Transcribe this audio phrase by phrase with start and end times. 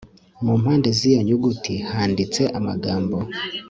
[0.45, 3.17] mu mpande z iyo nyuguti handitse amagambo